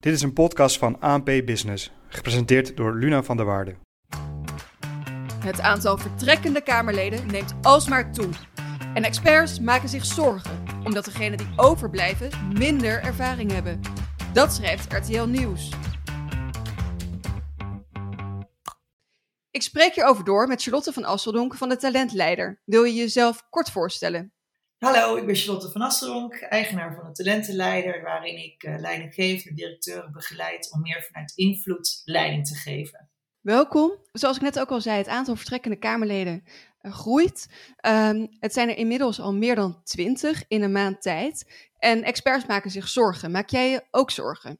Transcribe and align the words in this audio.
Dit 0.00 0.12
is 0.12 0.22
een 0.22 0.32
podcast 0.32 0.78
van 0.78 1.00
ANP 1.00 1.24
Business, 1.24 1.90
gepresenteerd 2.08 2.76
door 2.76 2.94
Luna 2.94 3.22
van 3.22 3.36
der 3.36 3.46
Waarde. 3.46 3.76
Het 5.38 5.60
aantal 5.60 5.98
vertrekkende 5.98 6.62
Kamerleden 6.62 7.26
neemt 7.26 7.54
alsmaar 7.62 8.12
toe. 8.12 8.28
En 8.94 9.04
experts 9.04 9.58
maken 9.58 9.88
zich 9.88 10.04
zorgen, 10.04 10.64
omdat 10.84 11.04
degenen 11.04 11.38
die 11.38 11.52
overblijven 11.56 12.30
minder 12.58 13.02
ervaring 13.02 13.50
hebben. 13.50 13.80
Dat 14.32 14.52
schrijft 14.52 14.92
RTL 14.92 15.24
Nieuws. 15.24 15.70
Ik 19.50 19.62
spreek 19.62 19.94
hierover 19.94 20.24
door 20.24 20.48
met 20.48 20.62
Charlotte 20.62 20.92
van 20.92 21.04
Asseldonk 21.04 21.54
van 21.54 21.68
de 21.68 21.76
Talentleider. 21.76 22.60
Wil 22.64 22.84
je 22.84 22.94
jezelf 22.94 23.46
kort 23.50 23.70
voorstellen? 23.70 24.32
Hallo, 24.80 25.16
ik 25.16 25.26
ben 25.26 25.34
Charlotte 25.34 25.70
van 25.70 25.80
Asseldonk, 25.80 26.34
eigenaar 26.34 26.94
van 26.94 27.04
de 27.04 27.12
Talentenleider, 27.12 28.02
waarin 28.02 28.36
ik 28.36 28.62
uh, 28.62 28.78
leidinggevende 28.78 29.54
directeuren 29.54 30.12
begeleid 30.12 30.72
om 30.72 30.80
meer 30.80 31.02
vanuit 31.02 31.32
invloed 31.34 32.02
leiding 32.04 32.46
te 32.46 32.54
geven. 32.54 33.10
Welkom. 33.40 33.92
Zoals 34.12 34.36
ik 34.36 34.42
net 34.42 34.60
ook 34.60 34.70
al 34.70 34.80
zei, 34.80 34.98
het 34.98 35.08
aantal 35.08 35.36
vertrekkende 35.36 35.78
Kamerleden 35.78 36.44
uh, 36.82 36.92
groeit. 36.92 37.48
Um, 37.86 38.28
het 38.38 38.52
zijn 38.52 38.68
er 38.68 38.76
inmiddels 38.76 39.20
al 39.20 39.34
meer 39.34 39.54
dan 39.54 39.82
twintig 39.82 40.44
in 40.48 40.62
een 40.62 40.72
maand 40.72 41.02
tijd. 41.02 41.68
En 41.78 42.02
experts 42.02 42.46
maken 42.46 42.70
zich 42.70 42.88
zorgen. 42.88 43.30
Maak 43.30 43.48
jij 43.48 43.70
je 43.70 43.84
ook 43.90 44.10
zorgen? 44.10 44.58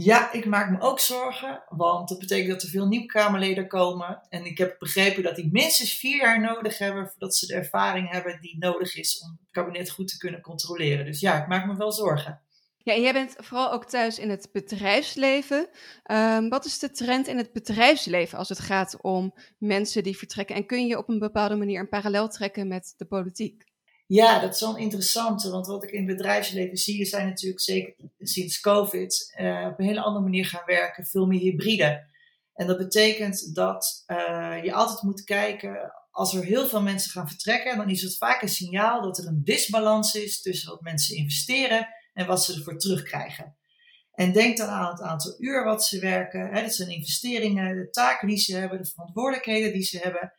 Ja, 0.00 0.32
ik 0.32 0.46
maak 0.46 0.70
me 0.70 0.80
ook 0.80 1.00
zorgen, 1.00 1.62
want 1.68 2.08
dat 2.08 2.18
betekent 2.18 2.50
dat 2.50 2.62
er 2.62 2.68
veel 2.68 2.86
nieuwe 2.86 3.06
Kamerleden 3.06 3.68
komen. 3.68 4.20
En 4.28 4.44
ik 4.44 4.58
heb 4.58 4.76
begrepen 4.78 5.22
dat 5.22 5.36
die 5.36 5.48
minstens 5.52 5.98
vier 5.98 6.16
jaar 6.16 6.40
nodig 6.40 6.78
hebben 6.78 7.08
voordat 7.08 7.36
ze 7.36 7.46
de 7.46 7.54
ervaring 7.54 8.10
hebben 8.10 8.40
die 8.40 8.56
nodig 8.58 8.96
is 8.96 9.20
om 9.22 9.30
het 9.30 9.50
kabinet 9.50 9.90
goed 9.90 10.08
te 10.08 10.18
kunnen 10.18 10.40
controleren. 10.40 11.04
Dus 11.04 11.20
ja, 11.20 11.42
ik 11.42 11.48
maak 11.48 11.66
me 11.66 11.76
wel 11.76 11.92
zorgen. 11.92 12.40
Ja, 12.82 12.94
en 12.94 13.00
jij 13.00 13.12
bent 13.12 13.34
vooral 13.38 13.72
ook 13.72 13.84
thuis 13.84 14.18
in 14.18 14.30
het 14.30 14.48
bedrijfsleven. 14.52 15.68
Um, 16.10 16.48
wat 16.48 16.64
is 16.64 16.78
de 16.78 16.90
trend 16.90 17.26
in 17.26 17.36
het 17.36 17.52
bedrijfsleven 17.52 18.38
als 18.38 18.48
het 18.48 18.60
gaat 18.60 18.98
om 19.00 19.34
mensen 19.58 20.02
die 20.02 20.18
vertrekken? 20.18 20.56
En 20.56 20.66
kun 20.66 20.86
je 20.86 20.98
op 20.98 21.08
een 21.08 21.18
bepaalde 21.18 21.56
manier 21.56 21.80
een 21.80 21.88
parallel 21.88 22.28
trekken 22.28 22.68
met 22.68 22.94
de 22.96 23.04
politiek? 23.04 23.67
Ja, 24.08 24.38
dat 24.38 24.54
is 24.54 24.60
wel 24.60 24.76
interessant, 24.76 25.42
want 25.42 25.66
wat 25.66 25.84
ik 25.84 25.90
in 25.90 26.06
het 26.06 26.16
bedrijfsleven 26.16 26.76
zie, 26.76 27.04
zijn 27.04 27.26
natuurlijk 27.26 27.60
zeker 27.60 27.94
sinds 28.18 28.60
COVID 28.60 29.34
uh, 29.40 29.66
op 29.70 29.78
een 29.78 29.86
hele 29.86 30.00
andere 30.00 30.24
manier 30.24 30.46
gaan 30.46 30.62
werken, 30.66 31.06
veel 31.06 31.26
meer 31.26 31.40
hybride. 31.40 32.06
En 32.54 32.66
dat 32.66 32.78
betekent 32.78 33.54
dat 33.54 34.04
uh, 34.06 34.56
je 34.62 34.72
altijd 34.72 35.02
moet 35.02 35.24
kijken, 35.24 35.92
als 36.10 36.34
er 36.34 36.44
heel 36.44 36.66
veel 36.66 36.82
mensen 36.82 37.10
gaan 37.10 37.28
vertrekken, 37.28 37.76
dan 37.76 37.90
is 37.90 38.02
het 38.02 38.16
vaak 38.16 38.42
een 38.42 38.48
signaal 38.48 39.02
dat 39.02 39.18
er 39.18 39.26
een 39.26 39.44
disbalans 39.44 40.14
is 40.14 40.42
tussen 40.42 40.70
wat 40.70 40.80
mensen 40.80 41.16
investeren 41.16 41.88
en 42.12 42.26
wat 42.26 42.44
ze 42.44 42.54
ervoor 42.54 42.78
terugkrijgen. 42.78 43.56
En 44.12 44.32
denk 44.32 44.56
dan 44.56 44.68
aan 44.68 44.90
het 44.90 45.00
aantal 45.00 45.34
uur 45.38 45.64
wat 45.64 45.84
ze 45.84 46.00
werken, 46.00 46.48
hè, 46.52 46.62
dat 46.62 46.74
zijn 46.74 46.90
investeringen, 46.90 47.76
de 47.76 47.90
taken 47.90 48.28
die 48.28 48.38
ze 48.38 48.56
hebben, 48.56 48.82
de 48.82 48.88
verantwoordelijkheden 48.88 49.72
die 49.72 49.82
ze 49.82 49.98
hebben. 49.98 50.32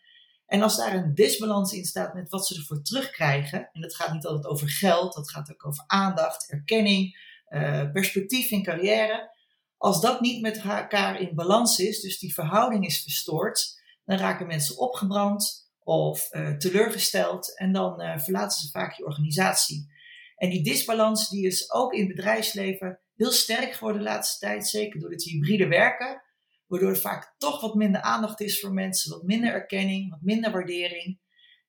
En 0.50 0.62
als 0.62 0.78
daar 0.78 0.94
een 0.94 1.16
disbalans 1.16 1.74
in 1.74 1.86
staat 1.86 2.14
met 2.14 2.30
wat 2.30 2.48
ze 2.48 2.56
ervoor 2.56 2.82
terugkrijgen, 2.82 3.70
en 3.72 3.82
dat 3.82 3.96
gaat 3.96 4.14
niet 4.14 4.26
altijd 4.26 4.46
over 4.46 4.70
geld, 4.70 5.14
dat 5.14 5.32
gaat 5.32 5.52
ook 5.52 5.66
over 5.66 5.84
aandacht, 5.88 6.52
erkenning, 6.52 7.18
uh, 7.50 7.92
perspectief 7.92 8.52
in 8.52 8.64
carrière. 8.64 9.38
Als 9.78 10.02
dat 10.02 10.22
niet 10.22 10.42
met 10.42 10.62
elkaar 10.62 11.22
in 11.22 11.36
balans 11.36 11.80
is, 11.80 12.02
dus 12.02 12.20
die 12.20 12.34
verhouding 12.34 12.86
is 12.86 13.02
verstoord, 13.02 13.82
dan 14.06 14.18
raken 14.18 14.48
mensen 14.48 14.78
opgebrand 14.78 15.72
of 15.84 16.34
uh, 16.34 16.58
teleurgesteld 16.58 17.58
en 17.58 17.72
dan 17.72 18.02
uh, 18.02 18.18
verlaten 18.18 18.60
ze 18.60 18.70
vaak 18.70 18.94
je 18.94 19.06
organisatie. 19.06 19.92
En 20.36 20.50
die 20.50 20.64
disbalans 20.64 21.30
die 21.30 21.46
is 21.46 21.72
ook 21.72 21.94
in 21.94 22.06
het 22.06 22.16
bedrijfsleven 22.16 23.00
heel 23.16 23.32
sterk 23.32 23.74
geworden 23.74 24.02
de 24.02 24.08
laatste 24.08 24.46
tijd, 24.46 24.68
zeker 24.68 25.00
door 25.00 25.12
het 25.12 25.24
hybride 25.24 25.68
werken 25.68 26.22
waardoor 26.70 26.90
er 26.90 26.98
vaak 26.98 27.34
toch 27.38 27.62
wat 27.62 27.76
minder 27.76 28.02
aandacht 28.02 28.40
is 28.40 28.60
voor 28.60 28.74
mensen, 28.74 29.12
wat 29.12 29.24
minder 29.24 29.54
erkenning, 29.54 30.10
wat 30.10 30.22
minder 30.22 30.52
waardering. 30.52 31.20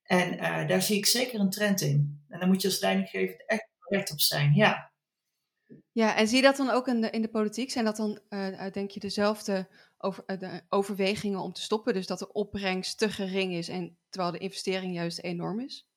En 0.03 0.33
uh, 0.33 0.67
daar 0.67 0.81
zie 0.81 0.97
ik 0.97 1.05
zeker 1.05 1.39
een 1.39 1.49
trend 1.49 1.81
in. 1.81 2.23
En 2.27 2.39
daar 2.39 2.47
moet 2.47 2.61
je 2.61 2.67
als 2.67 2.79
leidinggever 2.79 3.43
echt 3.45 3.67
recht 3.79 4.11
op 4.11 4.19
zijn, 4.19 4.53
ja. 4.53 4.91
Ja, 5.91 6.15
en 6.15 6.27
zie 6.27 6.35
je 6.37 6.43
dat 6.43 6.57
dan 6.57 6.69
ook 6.69 6.87
in 6.87 7.01
de, 7.01 7.09
in 7.09 7.21
de 7.21 7.29
politiek? 7.29 7.71
Zijn 7.71 7.85
dat 7.85 7.95
dan, 7.95 8.19
uh, 8.29 8.71
denk 8.71 8.91
je, 8.91 8.99
dezelfde 8.99 9.67
over, 9.97 10.23
uh, 10.27 10.39
de 10.39 10.61
overwegingen 10.69 11.39
om 11.39 11.53
te 11.53 11.61
stoppen? 11.61 11.93
Dus 11.93 12.07
dat 12.07 12.19
de 12.19 12.31
opbrengst 12.31 12.97
te 12.97 13.09
gering 13.09 13.53
is, 13.53 13.69
en, 13.69 13.97
terwijl 14.09 14.33
de 14.33 14.39
investering 14.39 14.93
juist 14.93 15.19
enorm 15.19 15.59
is? 15.59 15.89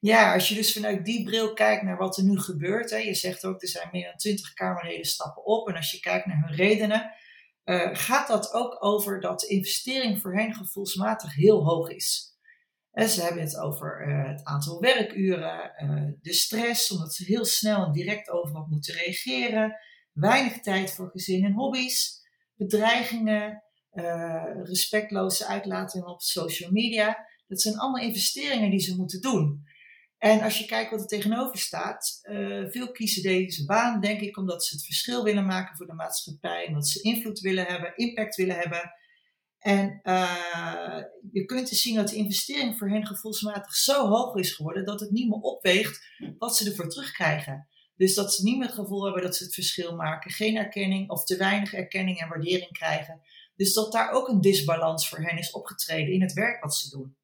Ja, 0.00 0.34
als 0.34 0.48
je 0.48 0.54
dus 0.54 0.72
vanuit 0.72 1.04
die 1.04 1.24
bril 1.24 1.52
kijkt 1.52 1.82
naar 1.82 1.96
wat 1.96 2.16
er 2.16 2.24
nu 2.24 2.38
gebeurt. 2.38 2.90
Hè, 2.90 2.96
je 2.96 3.14
zegt 3.14 3.44
ook, 3.44 3.62
er 3.62 3.68
zijn 3.68 3.88
meer 3.92 4.04
dan 4.04 4.16
twintig 4.16 4.52
Kamerleden 4.52 5.04
stappen 5.04 5.44
op. 5.44 5.68
En 5.68 5.76
als 5.76 5.90
je 5.90 6.00
kijkt 6.00 6.26
naar 6.26 6.42
hun 6.46 6.56
redenen, 6.56 7.14
uh, 7.64 7.88
gaat 7.92 8.28
dat 8.28 8.52
ook 8.52 8.84
over 8.84 9.20
dat 9.20 9.42
investering 9.42 10.20
voor 10.20 10.34
hen 10.36 10.54
gevoelsmatig 10.54 11.34
heel 11.34 11.64
hoog 11.64 11.90
is. 11.90 12.32
En 12.90 13.08
ze 13.08 13.22
hebben 13.22 13.42
het 13.42 13.56
over 13.58 14.08
uh, 14.08 14.28
het 14.28 14.44
aantal 14.44 14.80
werkuren, 14.80 15.72
de 16.22 16.32
stress, 16.32 16.90
omdat 16.90 17.14
ze 17.14 17.24
heel 17.24 17.44
snel 17.44 17.84
en 17.84 17.92
direct 17.92 18.30
overal 18.30 18.66
moeten 18.70 18.94
reageren, 18.94 19.76
weinig 20.12 20.60
tijd 20.60 20.92
voor 20.92 21.10
gezin 21.10 21.44
en 21.44 21.52
hobby's, 21.52 22.20
bedreigingen, 22.54 23.62
respectloze 24.62 25.46
uitlatingen 25.46 26.08
op 26.08 26.20
social 26.20 26.70
media. 26.70 27.26
Dat 27.46 27.60
zijn 27.60 27.78
allemaal 27.78 28.02
investeringen 28.02 28.70
die 28.70 28.80
ze 28.80 28.96
moeten 28.96 29.20
doen. 29.20 29.64
En 30.24 30.40
als 30.40 30.58
je 30.58 30.66
kijkt 30.66 30.90
wat 30.90 31.00
er 31.00 31.06
tegenover 31.06 31.58
staat, 31.58 32.20
uh, 32.22 32.70
veel 32.70 32.92
kiezen 32.92 33.22
deze 33.22 33.64
baan, 33.64 34.00
denk 34.00 34.20
ik, 34.20 34.36
omdat 34.36 34.64
ze 34.64 34.74
het 34.74 34.84
verschil 34.84 35.24
willen 35.24 35.46
maken 35.46 35.76
voor 35.76 35.86
de 35.86 35.92
maatschappij, 35.92 36.66
omdat 36.66 36.88
ze 36.88 37.02
invloed 37.02 37.40
willen 37.40 37.66
hebben, 37.66 37.96
impact 37.96 38.36
willen 38.36 38.56
hebben. 38.56 38.92
En 39.58 40.00
uh, 40.02 41.02
je 41.32 41.44
kunt 41.44 41.68
dus 41.68 41.82
zien 41.82 41.94
dat 41.94 42.08
de 42.08 42.16
investering 42.16 42.78
voor 42.78 42.88
hen 42.88 43.06
gevoelsmatig 43.06 43.74
zo 43.74 44.08
hoog 44.08 44.34
is 44.34 44.52
geworden 44.52 44.84
dat 44.84 45.00
het 45.00 45.10
niet 45.10 45.28
meer 45.28 45.40
opweegt 45.40 46.06
wat 46.38 46.56
ze 46.56 46.70
ervoor 46.70 46.88
terugkrijgen. 46.88 47.68
Dus 47.96 48.14
dat 48.14 48.34
ze 48.34 48.42
niet 48.42 48.58
meer 48.58 48.66
het 48.66 48.76
gevoel 48.76 49.04
hebben 49.04 49.22
dat 49.22 49.36
ze 49.36 49.44
het 49.44 49.54
verschil 49.54 49.96
maken, 49.96 50.30
geen 50.30 50.56
erkenning 50.56 51.10
of 51.10 51.24
te 51.24 51.36
weinig 51.36 51.74
erkenning 51.74 52.20
en 52.20 52.28
waardering 52.28 52.72
krijgen. 52.72 53.20
Dus 53.56 53.72
dat 53.72 53.92
daar 53.92 54.10
ook 54.10 54.28
een 54.28 54.40
disbalans 54.40 55.08
voor 55.08 55.18
hen 55.18 55.38
is 55.38 55.50
opgetreden 55.50 56.14
in 56.14 56.22
het 56.22 56.32
werk 56.32 56.62
wat 56.62 56.74
ze 56.74 56.90
doen. 56.90 57.16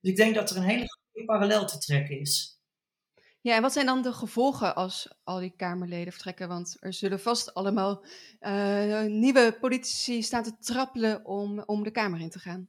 Dus 0.00 0.10
ik 0.10 0.16
denk 0.16 0.34
dat 0.34 0.50
er 0.50 0.56
een 0.56 0.62
hele 0.62 0.98
parallel 1.26 1.66
te 1.66 1.78
trekken 1.78 2.20
is. 2.20 2.58
Ja, 3.42 3.56
en 3.56 3.62
wat 3.62 3.72
zijn 3.72 3.86
dan 3.86 4.02
de 4.02 4.12
gevolgen 4.12 4.74
als 4.74 5.14
al 5.24 5.38
die 5.38 5.54
Kamerleden 5.56 6.12
vertrekken? 6.12 6.48
Want 6.48 6.76
er 6.80 6.92
zullen 6.92 7.20
vast 7.20 7.54
allemaal 7.54 8.04
uh, 8.40 9.02
nieuwe 9.02 9.56
politici 9.60 10.22
staan 10.22 10.42
te 10.42 10.58
trappelen 10.58 11.24
om, 11.24 11.62
om 11.66 11.82
de 11.82 11.90
Kamer 11.90 12.20
in 12.20 12.30
te 12.30 12.38
gaan. 12.38 12.68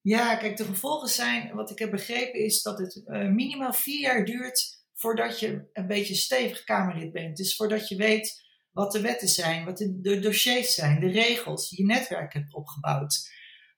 Ja, 0.00 0.36
kijk, 0.36 0.56
de 0.56 0.64
gevolgen 0.64 1.08
zijn, 1.08 1.54
wat 1.54 1.70
ik 1.70 1.78
heb 1.78 1.90
begrepen, 1.90 2.40
is 2.40 2.62
dat 2.62 2.78
het 2.78 3.02
uh, 3.06 3.28
minimaal 3.28 3.72
vier 3.72 4.00
jaar 4.00 4.24
duurt 4.24 4.84
voordat 4.94 5.40
je 5.40 5.68
een 5.72 5.86
beetje 5.86 6.14
stevig 6.14 6.64
Kamerlid 6.64 7.12
bent. 7.12 7.36
Dus 7.36 7.56
voordat 7.56 7.88
je 7.88 7.96
weet 7.96 8.44
wat 8.70 8.92
de 8.92 9.00
wetten 9.00 9.28
zijn, 9.28 9.64
wat 9.64 9.78
de, 9.78 10.00
de 10.00 10.18
dossiers 10.18 10.74
zijn, 10.74 11.00
de 11.00 11.10
regels, 11.10 11.70
je 11.70 11.84
netwerk 11.84 12.32
hebt 12.32 12.54
opgebouwd. 12.54 13.30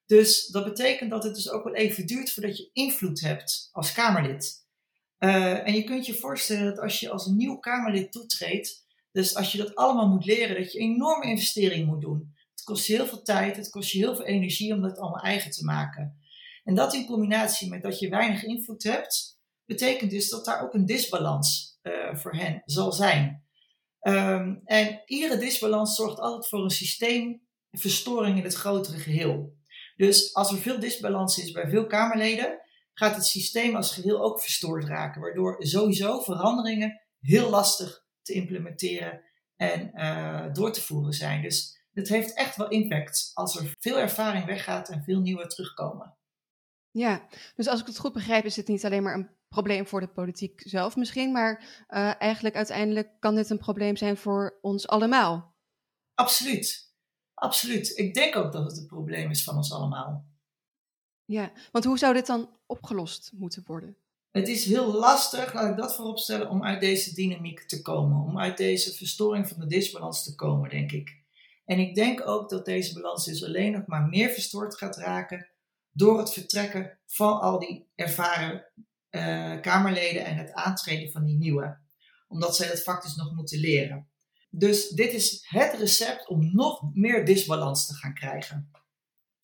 Dus 0.08 0.46
dat 0.46 0.64
betekent 0.64 1.10
dat 1.10 1.24
het 1.24 1.34
dus 1.34 1.50
ook 1.50 1.64
wel 1.64 1.74
even 1.74 2.06
duurt 2.06 2.32
voordat 2.32 2.56
je 2.56 2.70
invloed 2.72 3.20
hebt 3.20 3.68
als 3.72 3.92
Kamerlid. 3.92 4.66
Uh, 5.18 5.66
en 5.66 5.74
je 5.74 5.84
kunt 5.84 6.06
je 6.06 6.14
voorstellen 6.14 6.64
dat 6.64 6.78
als 6.78 7.00
je 7.00 7.10
als 7.10 7.26
een 7.26 7.36
nieuw 7.36 7.56
Kamerlid 7.56 8.12
toetreedt, 8.12 8.86
dus 9.12 9.34
als 9.34 9.52
je 9.52 9.58
dat 9.58 9.74
allemaal 9.74 10.08
moet 10.08 10.24
leren, 10.24 10.62
dat 10.62 10.72
je 10.72 10.78
enorme 10.78 11.26
investering 11.26 11.86
moet 11.86 12.00
doen. 12.00 12.34
Het 12.50 12.64
kost 12.64 12.86
je 12.86 12.94
heel 12.94 13.06
veel 13.06 13.22
tijd, 13.22 13.56
het 13.56 13.70
kost 13.70 13.90
je 13.90 13.98
heel 13.98 14.16
veel 14.16 14.24
energie 14.24 14.74
om 14.74 14.82
dat 14.82 14.98
allemaal 14.98 15.22
eigen 15.22 15.50
te 15.50 15.64
maken. 15.64 16.18
En 16.64 16.74
dat 16.74 16.94
in 16.94 17.06
combinatie 17.06 17.68
met 17.68 17.82
dat 17.82 17.98
je 17.98 18.08
weinig 18.08 18.44
invloed 18.44 18.82
hebt, 18.82 19.38
betekent 19.64 20.10
dus 20.10 20.28
dat 20.28 20.44
daar 20.44 20.62
ook 20.62 20.74
een 20.74 20.86
disbalans 20.86 21.78
uh, 21.82 22.14
voor 22.14 22.34
hen 22.34 22.62
zal 22.64 22.92
zijn. 22.92 23.46
Um, 24.00 24.60
en 24.64 25.02
iedere 25.06 25.38
disbalans 25.38 25.94
zorgt 25.94 26.18
altijd 26.18 26.48
voor 26.48 26.64
een 26.64 26.70
systeemverstoring 26.70 28.38
in 28.38 28.44
het 28.44 28.54
grotere 28.54 28.98
geheel. 28.98 29.57
Dus 29.98 30.34
als 30.34 30.52
er 30.52 30.58
veel 30.58 30.80
disbalans 30.80 31.38
is 31.38 31.50
bij 31.50 31.68
veel 31.68 31.86
Kamerleden, 31.86 32.60
gaat 32.94 33.14
het 33.14 33.26
systeem 33.26 33.76
als 33.76 33.94
geheel 33.94 34.22
ook 34.22 34.40
verstoord 34.40 34.84
raken, 34.84 35.20
waardoor 35.20 35.56
sowieso 35.58 36.20
veranderingen 36.20 37.00
heel 37.20 37.50
lastig 37.50 38.04
te 38.22 38.32
implementeren 38.32 39.22
en 39.56 39.90
uh, 39.94 40.52
door 40.52 40.72
te 40.72 40.80
voeren 40.80 41.12
zijn. 41.12 41.42
Dus 41.42 41.80
het 41.92 42.08
heeft 42.08 42.34
echt 42.34 42.56
wel 42.56 42.68
impact 42.68 43.30
als 43.34 43.56
er 43.56 43.74
veel 43.78 43.98
ervaring 43.98 44.44
weggaat 44.44 44.88
en 44.88 45.02
veel 45.02 45.20
nieuwe 45.20 45.46
terugkomen. 45.46 46.16
Ja, 46.90 47.28
dus 47.54 47.66
als 47.66 47.80
ik 47.80 47.86
het 47.86 47.98
goed 47.98 48.12
begrijp, 48.12 48.44
is 48.44 48.56
het 48.56 48.68
niet 48.68 48.84
alleen 48.84 49.02
maar 49.02 49.14
een 49.14 49.30
probleem 49.48 49.86
voor 49.86 50.00
de 50.00 50.08
politiek 50.08 50.62
zelf 50.64 50.96
misschien, 50.96 51.32
maar 51.32 51.84
uh, 51.88 52.20
eigenlijk 52.20 52.56
uiteindelijk 52.56 53.20
kan 53.20 53.34
dit 53.34 53.50
een 53.50 53.58
probleem 53.58 53.96
zijn 53.96 54.16
voor 54.16 54.58
ons 54.60 54.88
allemaal. 54.88 55.56
Absoluut. 56.14 56.87
Absoluut. 57.38 57.98
Ik 57.98 58.14
denk 58.14 58.36
ook 58.36 58.52
dat 58.52 58.64
het 58.64 58.78
een 58.78 58.86
probleem 58.86 59.30
is 59.30 59.44
van 59.44 59.56
ons 59.56 59.72
allemaal. 59.72 60.26
Ja, 61.24 61.52
want 61.72 61.84
hoe 61.84 61.98
zou 61.98 62.14
dit 62.14 62.26
dan 62.26 62.50
opgelost 62.66 63.30
moeten 63.34 63.62
worden? 63.66 63.96
Het 64.30 64.48
is 64.48 64.64
heel 64.64 64.92
lastig, 64.92 65.54
laat 65.54 65.70
ik 65.70 65.76
dat 65.76 65.94
vooropstellen, 65.94 66.50
om 66.50 66.64
uit 66.64 66.80
deze 66.80 67.14
dynamiek 67.14 67.60
te 67.60 67.82
komen. 67.82 68.24
Om 68.24 68.38
uit 68.38 68.56
deze 68.56 68.94
verstoring 68.94 69.48
van 69.48 69.60
de 69.60 69.66
disbalans 69.66 70.24
te 70.24 70.34
komen, 70.34 70.70
denk 70.70 70.92
ik. 70.92 71.16
En 71.64 71.78
ik 71.78 71.94
denk 71.94 72.28
ook 72.28 72.48
dat 72.48 72.64
deze 72.64 72.94
balans 72.94 73.24
dus 73.24 73.44
alleen 73.44 73.72
nog 73.72 73.86
maar 73.86 74.02
meer 74.02 74.30
verstoord 74.30 74.76
gaat 74.76 74.96
raken 74.96 75.48
door 75.92 76.18
het 76.18 76.32
vertrekken 76.32 76.98
van 77.06 77.40
al 77.40 77.58
die 77.58 77.88
ervaren 77.94 78.64
uh, 79.10 79.60
Kamerleden 79.60 80.24
en 80.24 80.36
het 80.36 80.52
aantreden 80.52 81.12
van 81.12 81.24
die 81.24 81.36
nieuwe. 81.36 81.78
Omdat 82.28 82.56
zij 82.56 82.68
dat 82.68 82.82
vak 82.82 83.02
dus 83.02 83.16
nog 83.16 83.34
moeten 83.34 83.58
leren. 83.58 84.08
Dus 84.50 84.88
dit 84.88 85.12
is 85.12 85.46
het 85.48 85.74
recept 85.74 86.28
om 86.28 86.54
nog 86.54 86.90
meer 86.94 87.24
disbalans 87.24 87.86
te 87.86 87.94
gaan 87.94 88.14
krijgen. 88.14 88.70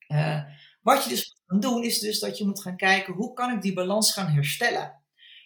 Uh, 0.08 0.42
wat 0.82 1.02
je 1.02 1.08
dus 1.08 1.26
moet 1.26 1.42
gaan 1.46 1.60
doen, 1.60 1.84
is 1.84 1.98
dus 1.98 2.20
dat 2.20 2.38
je 2.38 2.44
moet 2.44 2.62
gaan 2.62 2.76
kijken 2.76 3.14
hoe 3.14 3.32
kan 3.32 3.52
ik 3.52 3.62
die 3.62 3.72
balans 3.72 4.12
gaan 4.12 4.32
herstellen. 4.32 5.02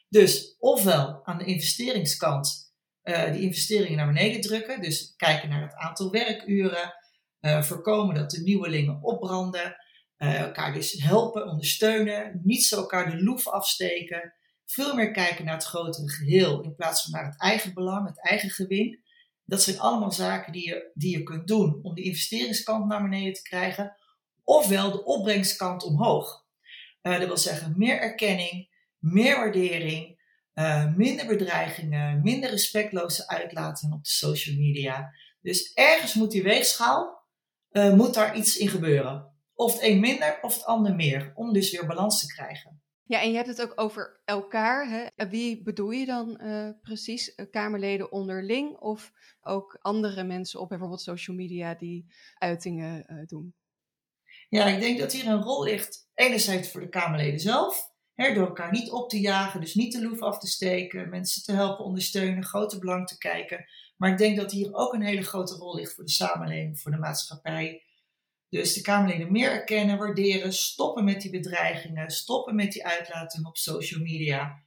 Dus 0.09 0.57
ofwel 0.59 1.27
aan 1.27 1.39
de 1.39 1.45
investeringskant 1.45 2.73
uh, 3.03 3.33
die 3.33 3.43
investeringen 3.43 3.97
naar 3.97 4.13
beneden 4.13 4.41
drukken, 4.41 4.81
dus 4.81 5.15
kijken 5.17 5.49
naar 5.49 5.63
het 5.63 5.75
aantal 5.75 6.11
werkuren, 6.11 6.95
uh, 7.41 7.63
voorkomen 7.63 8.15
dat 8.15 8.31
de 8.31 8.43
nieuwelingen 8.43 9.03
opbranden, 9.03 9.77
elkaar 10.17 10.73
dus 10.73 10.93
helpen, 10.93 11.49
ondersteunen, 11.49 12.41
niet 12.45 12.65
zo 12.65 12.77
elkaar 12.77 13.11
de 13.11 13.23
loef 13.23 13.49
afsteken, 13.49 14.35
veel 14.65 14.95
meer 14.95 15.11
kijken 15.11 15.45
naar 15.45 15.55
het 15.55 15.65
grotere 15.65 16.11
geheel 16.11 16.63
in 16.63 16.75
plaats 16.75 17.03
van 17.03 17.13
naar 17.13 17.25
het 17.25 17.41
eigen 17.41 17.75
belang, 17.75 18.09
het 18.09 18.23
eigen 18.23 18.51
gewin. 18.51 19.03
Dat 19.49 19.63
zijn 19.63 19.79
allemaal 19.79 20.13
zaken 20.13 20.53
die 20.53 20.69
je, 20.69 20.91
die 20.95 21.19
je 21.19 21.23
kunt 21.23 21.47
doen 21.47 21.79
om 21.83 21.95
de 21.95 22.03
investeringskant 22.03 22.87
naar 22.87 23.03
beneden 23.03 23.33
te 23.33 23.43
krijgen, 23.43 23.97
ofwel 24.45 24.91
de 24.91 25.05
opbrengstkant 25.05 25.85
omhoog. 25.85 26.47
Uh, 27.03 27.19
dat 27.19 27.27
wil 27.27 27.37
zeggen 27.37 27.75
meer 27.77 28.01
erkenning, 28.01 28.69
meer 28.99 29.37
waardering, 29.37 30.21
uh, 30.55 30.95
minder 30.95 31.27
bedreigingen, 31.27 32.23
minder 32.23 32.51
respectloze 32.51 33.29
uitlatingen 33.29 33.97
op 33.97 34.05
de 34.05 34.11
social 34.11 34.57
media. 34.57 35.15
Dus 35.41 35.73
ergens 35.73 36.15
moet 36.15 36.31
die 36.31 36.43
weegschaal, 36.43 37.27
uh, 37.71 37.93
moet 37.95 38.15
daar 38.15 38.37
iets 38.37 38.57
in 38.57 38.69
gebeuren. 38.69 39.33
Of 39.55 39.73
het 39.73 39.83
een 39.83 40.01
minder 40.01 40.39
of 40.43 40.55
het 40.55 40.65
ander 40.65 40.95
meer, 40.95 41.33
om 41.35 41.53
dus 41.53 41.71
weer 41.71 41.87
balans 41.87 42.21
te 42.21 42.27
krijgen. 42.27 42.83
Ja, 43.09 43.23
en 43.23 43.31
je 43.31 43.37
hebt 43.37 43.49
het 43.49 43.63
ook 43.63 43.73
over 43.75 44.21
elkaar. 44.25 44.89
Hè? 44.89 45.29
Wie 45.29 45.63
bedoel 45.63 45.91
je 45.91 46.07
dan 46.07 46.41
uh, 46.43 46.71
precies? 46.83 47.35
Kamerleden 47.51 48.13
onderling 48.13 48.77
of 48.77 49.13
ook 49.41 49.79
andere 49.81 50.25
mensen 50.25 50.61
op 50.61 50.69
bijvoorbeeld 50.69 51.01
social 51.01 51.37
media 51.37 51.75
die 51.75 52.07
uitingen 52.35 53.05
uh, 53.13 53.27
doen? 53.27 53.55
Ja, 54.49 54.67
ik 54.67 54.81
denk 54.81 54.99
dat 54.99 55.13
hier 55.13 55.27
een 55.27 55.43
rol 55.43 55.65
ligt, 55.65 56.11
enerzijds 56.15 56.71
voor 56.71 56.81
de 56.81 56.89
Kamerleden 56.89 57.41
zelf, 57.41 57.93
hè, 58.15 58.35
door 58.35 58.47
elkaar 58.47 58.73
niet 58.73 58.91
op 58.91 59.11
te 59.11 59.21
jagen, 59.21 59.61
dus 59.61 59.75
niet 59.75 59.93
de 59.93 60.03
loef 60.03 60.23
af 60.23 60.39
te 60.39 60.47
steken, 60.47 61.09
mensen 61.09 61.43
te 61.43 61.53
helpen 61.53 61.85
ondersteunen, 61.85 62.45
grote 62.45 62.79
belang 62.79 63.07
te 63.07 63.19
kijken. 63.19 63.65
Maar 63.97 64.11
ik 64.11 64.19
denk 64.19 64.37
dat 64.37 64.53
hier 64.53 64.75
ook 64.75 64.93
een 64.93 65.03
hele 65.03 65.23
grote 65.23 65.55
rol 65.55 65.75
ligt 65.75 65.95
voor 65.95 66.05
de 66.05 66.11
samenleving, 66.11 66.81
voor 66.81 66.91
de 66.91 66.99
maatschappij. 66.99 67.83
Dus 68.49 68.75
de 68.75 68.81
Kamerleden 68.81 69.33
meer 69.33 69.51
erkennen, 69.51 69.99
waarderen, 69.99 70.53
stoppen 70.53 71.05
met 71.05 71.21
die 71.21 71.31
bedreigingen, 71.31 72.11
stoppen 72.11 72.55
met 72.55 72.73
die 72.73 72.87
uitlating 72.87 73.47
op 73.47 73.57
social 73.57 74.01
media. 74.01 74.63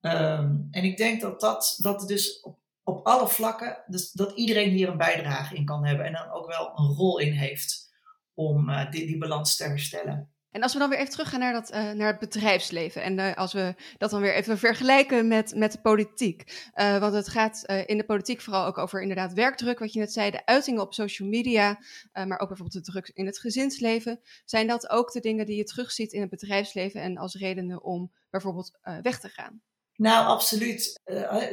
Um, 0.00 0.68
en 0.70 0.84
ik 0.84 0.96
denk 0.96 1.20
dat 1.20 1.40
dat, 1.40 1.78
dat 1.82 2.08
dus 2.08 2.40
op, 2.40 2.58
op 2.82 3.06
alle 3.06 3.28
vlakken, 3.28 3.82
dus 3.86 4.12
dat 4.12 4.32
iedereen 4.32 4.70
hier 4.70 4.88
een 4.88 4.96
bijdrage 4.96 5.54
in 5.54 5.64
kan 5.64 5.84
hebben 5.84 6.06
en 6.06 6.12
dan 6.12 6.30
ook 6.30 6.46
wel 6.46 6.72
een 6.74 6.94
rol 6.94 7.18
in 7.18 7.32
heeft 7.32 7.94
om 8.34 8.68
uh, 8.68 8.90
die, 8.90 9.06
die 9.06 9.18
balans 9.18 9.56
te 9.56 9.64
herstellen. 9.64 10.35
En 10.56 10.62
als 10.62 10.72
we 10.72 10.78
dan 10.78 10.88
weer 10.88 10.98
even 10.98 11.10
teruggaan 11.10 11.40
naar, 11.40 11.52
dat, 11.52 11.70
uh, 11.70 11.90
naar 11.90 12.06
het 12.06 12.18
bedrijfsleven 12.18 13.02
en 13.02 13.18
uh, 13.18 13.34
als 13.34 13.52
we 13.52 13.74
dat 13.98 14.10
dan 14.10 14.20
weer 14.20 14.34
even 14.34 14.58
vergelijken 14.58 15.28
met, 15.28 15.54
met 15.54 15.72
de 15.72 15.78
politiek. 15.78 16.70
Uh, 16.74 16.98
want 16.98 17.14
het 17.14 17.28
gaat 17.28 17.64
in 17.86 17.96
de 17.96 18.04
politiek 18.04 18.40
vooral 18.40 18.66
ook 18.66 18.78
over 18.78 19.02
inderdaad 19.02 19.32
werkdruk, 19.32 19.78
wat 19.78 19.92
je 19.92 19.98
net 19.98 20.12
zei, 20.12 20.30
de 20.30 20.46
uitingen 20.46 20.82
op 20.82 20.94
social 20.94 21.28
media, 21.28 21.78
maar 22.12 22.38
ook 22.38 22.48
bijvoorbeeld 22.48 22.84
de 22.84 22.92
druk 22.92 23.10
in 23.14 23.26
het 23.26 23.38
gezinsleven. 23.38 24.20
Zijn 24.44 24.66
dat 24.66 24.90
ook 24.90 25.12
de 25.12 25.20
dingen 25.20 25.46
die 25.46 25.56
je 25.56 25.64
terugziet 25.64 26.12
in 26.12 26.20
het 26.20 26.30
bedrijfsleven 26.30 27.00
en 27.00 27.16
als 27.16 27.34
redenen 27.34 27.82
om 27.82 28.12
bijvoorbeeld 28.30 28.78
weg 29.02 29.20
te 29.20 29.28
gaan? 29.28 29.62
Nou, 29.96 30.26
absoluut. 30.26 31.00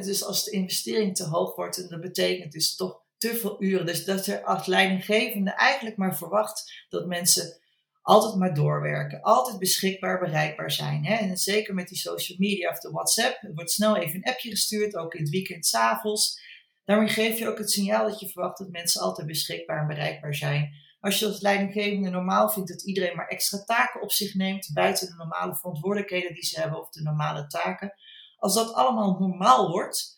dus 0.01 0.23
als 0.23 0.43
de 0.43 0.51
investering 0.51 1.15
te 1.15 1.23
hoog 1.23 1.55
wordt, 1.55 1.77
en 1.77 1.89
dat 1.89 2.01
betekent 2.01 2.51
dus 2.51 2.75
toch 2.75 3.01
te 3.17 3.35
veel 3.35 3.63
uren. 3.63 3.85
Dus 3.85 4.05
dat 4.05 4.25
er 4.25 4.43
als 4.43 4.65
leidinggevende 4.65 5.51
eigenlijk 5.51 5.97
maar 5.97 6.17
verwacht 6.17 6.85
dat 6.89 7.07
mensen 7.07 7.61
altijd 8.03 8.35
maar 8.35 8.53
doorwerken, 8.53 9.21
altijd 9.21 9.59
beschikbaar, 9.59 10.19
bereikbaar 10.19 10.71
zijn. 10.71 11.05
Hè? 11.05 11.15
En 11.15 11.37
zeker 11.37 11.73
met 11.73 11.87
die 11.87 11.97
social 11.97 12.37
media 12.37 12.69
of 12.69 12.79
de 12.79 12.89
WhatsApp, 12.89 13.43
er 13.43 13.53
wordt 13.53 13.71
snel 13.71 13.97
even 13.97 14.15
een 14.15 14.31
appje 14.31 14.49
gestuurd, 14.49 14.95
ook 14.95 15.13
in 15.13 15.21
het 15.21 15.29
weekend, 15.29 15.65
s'avonds. 15.65 16.41
Daarmee 16.85 17.07
geef 17.07 17.39
je 17.39 17.47
ook 17.47 17.57
het 17.57 17.71
signaal 17.71 18.09
dat 18.09 18.19
je 18.19 18.29
verwacht 18.29 18.57
dat 18.57 18.69
mensen 18.69 19.01
altijd 19.01 19.27
beschikbaar 19.27 19.81
en 19.81 19.87
bereikbaar 19.87 20.35
zijn. 20.35 20.73
Als 20.99 21.19
je 21.19 21.25
als 21.25 21.41
leidinggevende 21.41 22.09
normaal 22.09 22.49
vindt 22.49 22.69
dat 22.69 22.85
iedereen 22.85 23.15
maar 23.15 23.27
extra 23.27 23.63
taken 23.63 24.01
op 24.01 24.11
zich 24.11 24.33
neemt, 24.33 24.69
buiten 24.73 25.07
de 25.07 25.15
normale 25.15 25.55
verantwoordelijkheden 25.55 26.33
die 26.33 26.45
ze 26.45 26.59
hebben 26.59 26.79
of 26.79 26.89
de 26.89 27.01
normale 27.01 27.47
taken, 27.47 27.93
als 28.37 28.53
dat 28.53 28.73
allemaal 28.73 29.19
normaal 29.19 29.69
wordt, 29.69 30.17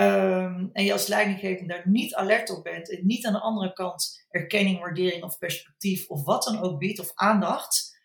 Um, 0.00 0.70
en 0.72 0.84
je 0.84 0.92
als 0.92 1.06
leidinggevende 1.06 1.74
daar 1.74 1.88
niet 1.88 2.14
alert 2.14 2.50
op 2.50 2.64
bent 2.64 2.90
en 2.90 3.06
niet 3.06 3.26
aan 3.26 3.32
de 3.32 3.40
andere 3.40 3.72
kant 3.72 4.26
erkenning, 4.28 4.78
waardering 4.78 5.22
of 5.22 5.38
perspectief 5.38 6.08
of 6.08 6.24
wat 6.24 6.42
dan 6.42 6.60
ook 6.60 6.78
biedt 6.78 7.00
of 7.00 7.12
aandacht, 7.14 7.98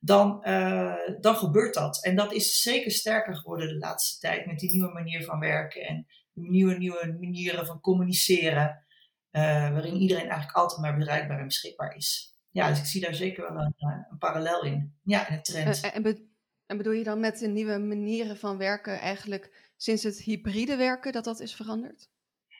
dan, 0.00 0.40
uh, 0.44 0.94
dan 1.20 1.36
gebeurt 1.36 1.74
dat. 1.74 2.04
En 2.04 2.16
dat 2.16 2.32
is 2.32 2.62
zeker 2.62 2.90
sterker 2.90 3.36
geworden 3.36 3.68
de 3.68 3.78
laatste 3.78 4.18
tijd 4.18 4.46
met 4.46 4.58
die 4.58 4.70
nieuwe 4.70 4.92
manier 4.92 5.24
van 5.24 5.38
werken 5.38 5.82
en 5.82 6.06
de 6.32 6.48
nieuwe, 6.48 6.74
nieuwe 6.74 7.16
manieren 7.20 7.66
van 7.66 7.80
communiceren, 7.80 8.84
uh, 9.32 9.42
waarin 9.72 9.96
iedereen 9.96 10.28
eigenlijk 10.28 10.56
altijd 10.56 10.80
maar 10.80 10.98
bereikbaar 10.98 11.38
en 11.38 11.46
beschikbaar 11.46 11.96
is. 11.96 12.36
Ja, 12.50 12.68
dus 12.68 12.78
ik 12.78 12.84
zie 12.84 13.00
daar 13.00 13.14
zeker 13.14 13.42
wel 13.42 13.62
een, 13.62 13.74
eh, 13.76 13.96
een 14.10 14.18
parallel 14.18 14.62
in. 14.62 14.98
Ja, 15.02 15.28
in 15.28 15.34
het 15.34 15.44
trend. 15.44 15.80
En, 15.80 16.04
en, 16.04 16.30
en 16.66 16.76
bedoel 16.76 16.92
je 16.92 17.04
dan 17.04 17.20
met 17.20 17.38
de 17.38 17.48
nieuwe 17.48 17.78
manieren 17.78 18.36
van 18.36 18.58
werken 18.58 18.98
eigenlijk 18.98 19.69
sinds 19.82 20.02
het 20.02 20.18
hybride 20.18 20.76
werken 20.76 21.12
dat 21.12 21.24
dat 21.24 21.40
is 21.40 21.54
veranderd? 21.54 22.08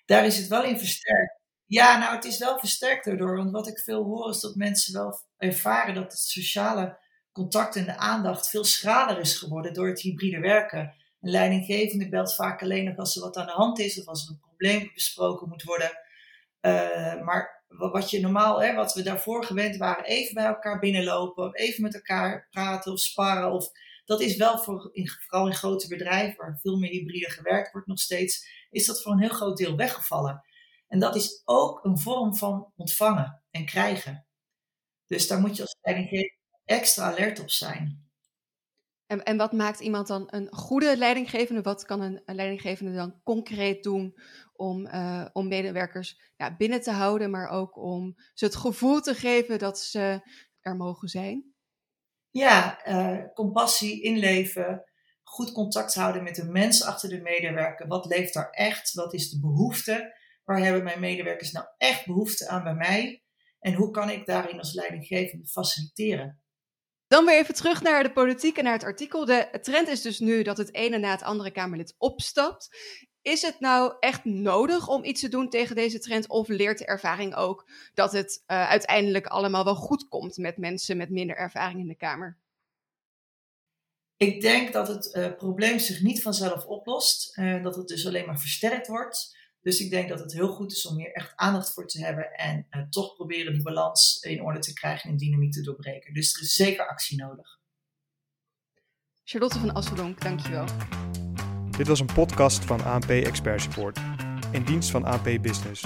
Daar 0.07 0.27
is 0.27 0.37
het 0.37 0.49
wel 0.49 0.65
in 0.65 0.79
versterkt. 0.79 1.39
Ja, 1.67 1.99
nou, 1.99 2.15
het 2.15 2.25
is 2.25 2.39
wel 2.39 2.59
versterkt 2.59 3.05
daardoor. 3.05 3.37
Want 3.37 3.51
wat 3.51 3.69
ik 3.69 3.79
veel 3.79 4.05
hoor 4.05 4.31
is 4.31 4.41
dat 4.41 4.55
mensen 4.55 4.93
wel 4.93 5.21
ervaren 5.37 5.95
dat 5.95 6.13
het 6.13 6.21
sociale 6.21 6.99
contact 7.33 7.77
en 7.77 7.85
de 7.85 7.97
aandacht 7.97 8.49
veel 8.49 8.65
schraler 8.65 9.19
is 9.19 9.37
geworden 9.37 9.75
door 9.75 9.89
het 9.89 10.01
hybride 10.01 10.41
werken. 10.41 10.95
Een 11.21 11.31
leidinggevende 11.31 12.09
belt 12.09 12.35
vaak 12.35 12.63
alleen 12.63 12.85
nog 12.85 12.97
als 12.97 13.17
er 13.17 13.23
wat 13.23 13.37
aan 13.37 13.47
de 13.47 13.53
hand 13.53 13.79
is 13.79 14.01
of 14.01 14.07
als 14.07 14.25
er 14.25 14.31
een 14.31 14.41
probleem 14.41 14.91
besproken 14.95 15.49
moet 15.49 15.63
worden. 15.63 15.91
Uh, 16.61 17.23
maar 17.23 17.65
wat 17.69 18.11
je 18.11 18.21
normaal, 18.21 18.63
hè, 18.63 18.75
wat 18.75 18.95
we 18.95 19.03
daarvoor 19.03 19.45
gewend 19.45 19.77
waren, 19.77 20.05
even 20.05 20.35
bij 20.35 20.45
elkaar 20.45 20.79
binnenlopen, 20.79 21.55
even 21.55 21.83
met 21.83 21.95
elkaar 21.95 22.49
praten 22.51 22.93
of 22.93 22.99
sparren 22.99 23.53
of 23.53 23.71
dat 24.11 24.21
is 24.21 24.37
wel 24.37 24.59
voor, 24.59 24.89
in, 24.93 25.09
vooral 25.09 25.47
in 25.47 25.55
grote 25.55 25.89
bedrijven, 25.89 26.37
waar 26.37 26.59
veel 26.61 26.79
meer 26.79 26.91
hybride 26.91 27.31
gewerkt 27.31 27.73
wordt 27.73 27.87
nog 27.87 27.99
steeds, 27.99 28.67
is 28.71 28.87
dat 28.87 29.03
voor 29.03 29.13
een 29.13 29.21
heel 29.21 29.29
groot 29.29 29.57
deel 29.57 29.77
weggevallen. 29.77 30.45
En 30.89 30.99
dat 30.99 31.17
is 31.17 31.43
ook 31.45 31.85
een 31.85 31.99
vorm 31.99 32.37
van 32.37 32.73
ontvangen 32.77 33.43
en 33.51 33.65
krijgen. 33.65 34.27
Dus 35.07 35.27
daar 35.27 35.41
moet 35.41 35.57
je 35.57 35.63
als 35.63 35.77
leidinggever 35.81 36.39
extra 36.65 37.11
alert 37.11 37.41
op 37.41 37.51
zijn. 37.51 38.11
En, 39.07 39.23
en 39.23 39.37
wat 39.37 39.53
maakt 39.53 39.81
iemand 39.81 40.07
dan 40.07 40.27
een 40.27 40.53
goede 40.53 40.97
leidinggevende? 40.97 41.63
Wat 41.63 41.85
kan 41.85 42.01
een, 42.01 42.23
leidinggevende 42.25 42.93
dan 42.93 43.21
concreet 43.23 43.83
doen 43.83 44.15
om, 44.53 44.87
uh, 44.87 45.27
om 45.33 45.49
medewerkers 45.49 46.33
ja, 46.37 46.57
binnen 46.57 46.81
te 46.81 46.91
houden, 46.91 47.31
maar 47.31 47.49
ook 47.49 47.77
om 47.77 48.15
ze 48.35 48.45
het 48.45 48.57
gevoel 48.57 49.01
te 49.01 49.15
geven 49.15 49.59
dat 49.59 49.79
ze 49.79 50.31
er 50.61 50.77
mogen 50.77 51.09
zijn? 51.09 51.50
Ja, 52.31 52.81
uh, 52.89 53.33
compassie, 53.35 54.03
inleven, 54.03 54.85
goed 55.23 55.53
contact 55.53 55.95
houden 55.95 56.23
met 56.23 56.35
de 56.35 56.45
mens 56.45 56.85
achter 56.85 57.09
de 57.09 57.21
medewerker. 57.21 57.87
Wat 57.87 58.07
leeft 58.07 58.35
daar 58.35 58.51
echt? 58.51 58.93
Wat 58.95 59.15
is 59.15 59.31
de 59.31 59.41
behoefte? 59.41 60.19
Waar 60.45 60.59
hebben 60.59 60.83
mijn 60.85 61.01
medewerkers 61.01 61.53
nou 61.53 61.67
echt 61.79 62.07
behoefte 62.07 62.49
aan 62.49 62.63
bij 62.63 62.75
mij? 62.75 63.23
En 63.59 63.75
hoe 63.75 63.91
kan 63.91 64.11
ik 64.11 64.27
daarin 64.27 64.59
als 64.59 64.75
leidinggevende 64.75 65.47
faciliteren? 65.47 66.43
Dan 67.07 67.25
weer 67.25 67.39
even 67.39 67.55
terug 67.55 67.83
naar 67.83 68.03
de 68.03 68.13
politiek 68.13 68.59
en 68.59 68.65
naar 68.65 68.73
het 68.73 68.85
artikel. 68.85 69.25
De 69.25 69.59
trend 69.61 69.89
is 69.89 70.03
dus 70.03 70.19
nu 70.19 70.43
dat 70.43 70.57
het 70.57 70.75
ene 70.75 70.99
na 70.99 71.11
het 71.11 71.23
andere 71.23 71.51
Kamerlid 71.51 71.95
opstapt. 71.99 72.69
Is 73.23 73.43
het 73.43 73.61
nou 73.61 73.95
echt 74.01 74.25
nodig 74.25 74.89
om 74.89 75.05
iets 75.05 75.21
te 75.21 75.29
doen 75.29 75.49
tegen 75.49 75.77
deze 75.77 75.99
trend? 75.99 76.29
Of 76.29 76.49
leert 76.49 76.79
de 76.79 76.87
ervaring 76.87 77.35
ook 77.35 77.69
dat 77.95 78.13
het 78.13 78.43
uh, 78.47 78.69
uiteindelijk 78.69 79.27
allemaal 79.27 79.65
wel 79.65 79.75
goed 79.75 80.09
komt 80.09 80.37
met 80.37 80.57
mensen 80.57 80.97
met 80.97 81.11
minder 81.11 81.37
ervaring 81.37 81.81
in 81.81 81.87
de 81.87 81.97
Kamer? 81.97 82.39
Ik 84.17 84.41
denk 84.41 84.73
dat 84.73 84.89
het 84.89 85.15
uh, 85.15 85.37
probleem 85.37 85.79
zich 85.79 86.03
niet 86.03 86.23
vanzelf 86.23 86.65
oplost. 86.65 87.39
Uh, 87.39 87.63
dat 87.63 87.77
het 87.77 87.89
dus 87.89 88.07
alleen 88.07 88.27
maar 88.27 88.41
versterkt 88.41 88.87
wordt. 88.87 89.39
Dus 89.61 89.81
ik 89.81 89.91
denk 89.91 90.09
dat 90.09 90.19
het 90.19 90.33
heel 90.33 90.53
goed 90.53 90.73
is 90.73 90.87
om 90.87 90.97
hier 90.97 91.13
echt 91.13 91.33
aandacht 91.37 91.73
voor 91.73 91.87
te 91.87 92.05
hebben. 92.05 92.33
En 92.33 92.67
toch 92.91 93.15
proberen 93.15 93.53
die 93.53 93.63
balans 93.63 94.19
in 94.21 94.43
orde 94.43 94.59
te 94.59 94.73
krijgen 94.73 95.11
en 95.11 95.17
dynamiek 95.17 95.53
te 95.53 95.63
doorbreken. 95.63 96.15
Dus 96.15 96.35
er 96.35 96.43
is 96.43 96.55
zeker 96.55 96.89
actie 96.89 97.19
nodig. 97.19 97.59
Charlotte 99.25 99.59
van 99.59 99.73
Asseldonk, 99.73 100.21
dankjewel. 100.21 100.65
Dit 101.81 101.89
was 101.89 102.01
een 102.01 102.15
podcast 102.15 102.65
van 102.65 102.85
ANP 102.85 103.11
Expert 103.11 103.63
Support, 103.63 104.01
in 104.51 104.63
dienst 104.63 104.91
van 104.91 105.05
ANP 105.05 105.25
Business. 105.43 105.85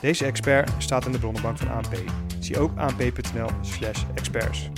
Deze 0.00 0.24
expert 0.24 0.70
staat 0.78 1.06
in 1.06 1.12
de 1.12 1.18
bronnenbank 1.18 1.58
van 1.58 1.70
ANP. 1.70 2.02
Zie 2.38 2.58
ook 2.58 2.78
anp.nl/experts. 2.78 4.70